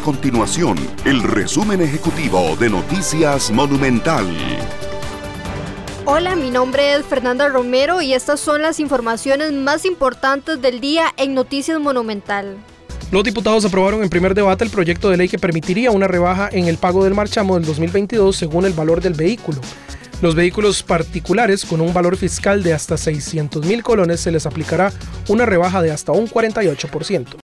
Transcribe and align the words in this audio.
continuación 0.00 0.76
el 1.04 1.22
resumen 1.22 1.80
ejecutivo 1.80 2.56
de 2.56 2.70
Noticias 2.70 3.50
Monumental. 3.50 4.26
Hola, 6.04 6.36
mi 6.36 6.50
nombre 6.50 6.94
es 6.94 7.04
Fernanda 7.04 7.48
Romero 7.48 8.02
y 8.02 8.12
estas 8.12 8.40
son 8.40 8.62
las 8.62 8.80
informaciones 8.80 9.52
más 9.52 9.84
importantes 9.84 10.60
del 10.60 10.80
día 10.80 11.14
en 11.16 11.34
Noticias 11.34 11.80
Monumental. 11.80 12.56
Los 13.10 13.24
diputados 13.24 13.64
aprobaron 13.64 14.02
en 14.02 14.08
primer 14.08 14.34
debate 14.34 14.64
el 14.64 14.70
proyecto 14.70 15.10
de 15.10 15.16
ley 15.16 15.28
que 15.28 15.38
permitiría 15.38 15.90
una 15.90 16.08
rebaja 16.08 16.48
en 16.50 16.66
el 16.66 16.78
pago 16.78 17.04
del 17.04 17.14
marchamo 17.14 17.54
del 17.54 17.64
2022 17.64 18.36
según 18.36 18.64
el 18.64 18.72
valor 18.72 19.00
del 19.00 19.14
vehículo. 19.14 19.60
Los 20.22 20.34
vehículos 20.34 20.82
particulares 20.82 21.64
con 21.64 21.80
un 21.80 21.92
valor 21.92 22.16
fiscal 22.16 22.62
de 22.62 22.72
hasta 22.72 22.96
600 22.96 23.64
mil 23.66 23.82
colones 23.82 24.20
se 24.20 24.32
les 24.32 24.46
aplicará 24.46 24.92
una 25.28 25.46
rebaja 25.46 25.82
de 25.82 25.90
hasta 25.90 26.12
un 26.12 26.28
48%. 26.28 27.43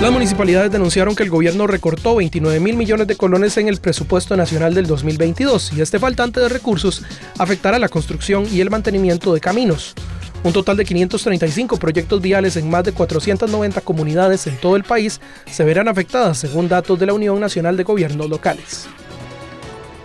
Las 0.00 0.12
municipalidades 0.12 0.70
denunciaron 0.70 1.16
que 1.16 1.24
el 1.24 1.28
gobierno 1.28 1.66
recortó 1.66 2.14
29 2.14 2.60
mil 2.60 2.76
millones 2.76 3.08
de 3.08 3.16
colones 3.16 3.56
en 3.56 3.66
el 3.66 3.78
presupuesto 3.78 4.36
nacional 4.36 4.72
del 4.72 4.86
2022 4.86 5.72
y 5.72 5.80
este 5.80 5.98
faltante 5.98 6.38
de 6.38 6.48
recursos 6.48 7.02
afectará 7.36 7.80
la 7.80 7.88
construcción 7.88 8.46
y 8.52 8.60
el 8.60 8.70
mantenimiento 8.70 9.34
de 9.34 9.40
caminos. 9.40 9.96
Un 10.44 10.52
total 10.52 10.76
de 10.76 10.84
535 10.84 11.78
proyectos 11.78 12.22
viales 12.22 12.56
en 12.56 12.70
más 12.70 12.84
de 12.84 12.92
490 12.92 13.80
comunidades 13.80 14.46
en 14.46 14.56
todo 14.58 14.76
el 14.76 14.84
país 14.84 15.20
se 15.50 15.64
verán 15.64 15.88
afectadas 15.88 16.38
según 16.38 16.68
datos 16.68 16.96
de 17.00 17.06
la 17.06 17.14
Unión 17.14 17.40
Nacional 17.40 17.76
de 17.76 17.82
Gobiernos 17.82 18.30
Locales. 18.30 18.88